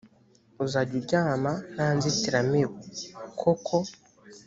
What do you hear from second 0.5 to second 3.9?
uzajya uryama ntanzitiramibu koko